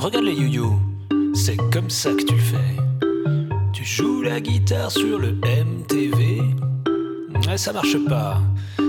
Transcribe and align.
Regarde 0.00 0.24
les 0.24 0.32
you 0.32 0.80
c'est 1.34 1.58
comme 1.70 1.90
ça 1.90 2.10
que 2.14 2.22
tu 2.22 2.34
le 2.34 2.40
fais. 2.40 2.56
Tu 3.74 3.84
joues 3.84 4.22
la 4.22 4.40
guitare 4.40 4.90
sur 4.90 5.18
le 5.18 5.32
MTV, 5.32 6.40
mais 7.46 7.58
ça 7.58 7.74
marche 7.74 7.98
pas. 8.08 8.40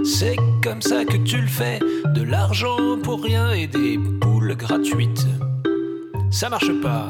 C'est 0.05 0.38
comme 0.64 0.82
ça 0.82 1.04
que 1.04 1.18
tu 1.18 1.42
le 1.42 1.47
fais, 1.47 1.79
de 2.16 2.24
l'argent 2.24 2.97
pour 3.04 3.21
rien 3.21 3.52
et 3.52 3.68
des 3.68 4.00
poules 4.21 4.55
gratuites. 4.55 5.28
Ça 6.32 6.47
marche 6.47 6.71
pas. 6.82 7.10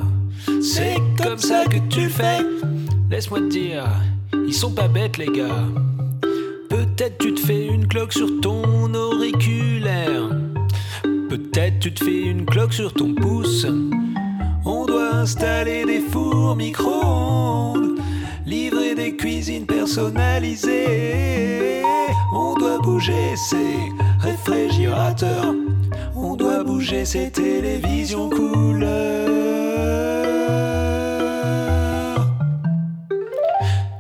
C'est 0.62 0.96
comme 1.22 1.38
ça 1.38 1.66
que 1.66 1.78
tu 1.88 2.02
le 2.02 2.10
fais. 2.10 2.40
Laisse-moi 3.12 3.42
te 3.42 3.50
dire, 3.50 3.86
ils 4.48 4.54
sont 4.54 4.72
pas 4.72 4.88
bêtes 4.88 5.20
les 5.20 5.28
gars. 5.28 5.68
Peut-être 6.70 7.20
tu 7.20 7.36
te 7.36 7.40
fais 7.40 7.68
une 7.68 7.88
cloque 7.88 8.14
sur 8.14 8.42
ton 8.42 8.94
auriculaire. 8.96 9.21
Tu 11.82 11.92
te 11.92 12.06
fais 12.06 12.22
une 12.22 12.46
cloque 12.46 12.74
sur 12.74 12.94
ton 12.94 13.16
pouce. 13.16 13.66
On 14.66 14.86
doit 14.86 15.16
installer 15.16 15.84
des 15.84 16.00
fours 16.00 16.56
micro-ondes, 16.56 17.98
livrer 18.46 18.94
des 18.94 19.16
cuisines 19.16 19.66
personnalisées. 19.66 21.82
On 22.36 22.54
doit 22.54 22.78
bouger 22.78 23.36
ces 23.36 23.80
réfrigérateurs. 24.20 25.56
On 26.16 26.36
doit 26.36 26.64
bouger 26.64 27.04
ces 27.04 27.32
télévisions 27.32 28.30
couleurs. 28.30 29.28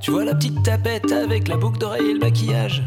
Tu 0.01 0.11
vois 0.11 0.25
la 0.25 0.35
petite 0.35 0.61
tapette 0.61 1.11
avec 1.11 1.47
la 1.47 1.57
boucle 1.57 1.79
d'oreille 1.79 2.11
et 2.11 2.13
le 2.13 2.19
maquillage? 2.19 2.83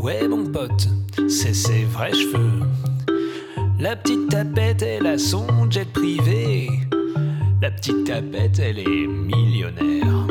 Ouais, 0.00 0.26
mon 0.26 0.46
pote, 0.46 0.88
c'est 1.28 1.54
ses 1.54 1.84
vrais 1.84 2.12
cheveux. 2.12 2.66
La 3.80 3.96
petite 3.96 4.28
tapette, 4.28 4.82
elle 4.82 5.06
a 5.06 5.16
son 5.16 5.46
jet 5.70 5.90
privé. 5.90 6.68
La 7.62 7.70
petite 7.70 8.04
tapette, 8.04 8.58
elle 8.58 8.78
est 8.78 9.06
millionnaire. 9.06 10.26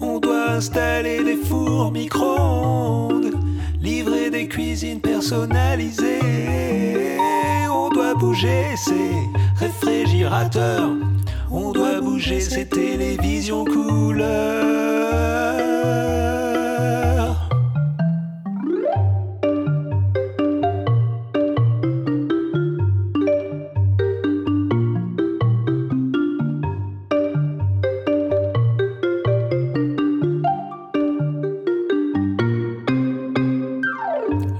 On 0.00 0.20
doit 0.20 0.52
installer 0.52 1.24
des 1.24 1.34
fours 1.34 1.90
micro-ondes, 1.90 3.32
livrer 3.82 4.30
des 4.30 4.46
cuisines 4.46 5.00
personnalisées. 5.00 6.20
On 7.68 7.88
doit 7.88 8.14
bouger 8.14 8.76
ces 8.76 9.10
réfrigérateurs. 9.56 10.90
On 11.50 11.72
doit 11.72 12.00
bouger 12.00 12.38
ces 12.38 12.68
télévisions 12.68 13.64
couleurs. 13.64 15.39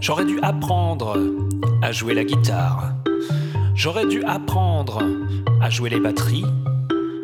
J'aurais 0.01 0.25
dû 0.25 0.39
apprendre 0.43 1.17
à 1.83 1.93
jouer 1.93 2.15
la 2.15 2.25
guitare. 2.25 2.95
J'aurais 3.75 4.07
dû 4.07 4.23
apprendre 4.25 5.03
à 5.61 5.71
jouer 5.71 5.91
les 5.91 6.01
batteries. 6.01 6.45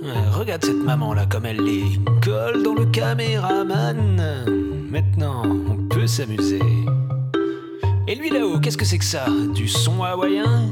Euh, 0.05 0.31
Regarde 0.33 0.65
cette 0.65 0.83
maman 0.85 1.15
là 1.15 1.27
comme 1.27 1.47
elle 1.47 1.63
les 1.63 1.99
colle 2.23 2.63
dans 2.63 2.75
le 2.75 2.87
caméraman. 2.87 4.23
Maintenant, 4.91 5.43
on 5.45 5.89
peut 5.89 6.07
s'amuser. 6.07 6.61
Et 8.09 8.15
lui 8.15 8.31
là-haut, 8.31 8.61
qu'est-ce 8.61 8.77
que 8.79 8.85
c'est 8.85 8.99
que 8.99 9.05
ça? 9.05 9.25
Du 9.55 9.67
son 9.67 10.03
hawaïen? 10.03 10.69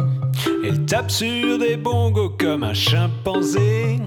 Elle 0.64 0.84
tape 0.86 1.10
sur 1.10 1.58
des 1.58 1.76
bongos 1.76 2.34
comme 2.38 2.62
un 2.64 2.74
chimpanzé. 2.74 3.98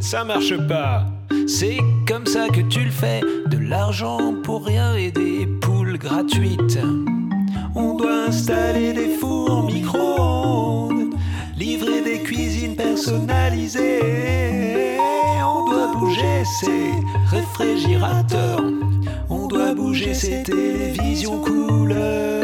Ça 0.00 0.24
marche 0.24 0.56
pas. 0.66 1.06
C'est 1.46 1.78
comme 2.08 2.26
ça 2.26 2.48
que 2.48 2.60
tu 2.62 2.84
le 2.84 2.90
fais. 2.90 3.20
De 3.46 3.58
l'argent 3.58 4.34
pour 4.42 4.66
rien 4.66 4.96
et 4.96 5.12
des 5.12 5.46
poules 5.60 5.81
gratuites. 5.98 6.78
On 7.74 7.94
doit 7.94 8.26
installer 8.28 8.92
des 8.92 9.16
fours 9.20 9.64
micro-ondes, 9.64 11.14
livrer 11.56 12.02
des 12.02 12.20
cuisines 12.22 12.76
personnalisées. 12.76 14.00
On 15.44 15.70
doit 15.70 15.92
bouger 15.94 16.44
ces 16.60 16.92
réfrigérateurs. 17.34 18.64
On 19.28 19.46
doit 19.46 19.74
bouger 19.74 20.14
ces 20.14 20.42
télévisions 20.42 21.40
couleurs. 21.40 22.41